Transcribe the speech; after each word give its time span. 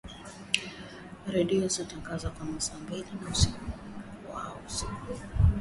Redio 1.27 1.57
inatangaza 1.59 2.29
kwa 2.29 2.61
saa 2.61 2.77
mbili 2.77 3.03
kwa 3.21 3.35
siku 4.67 5.13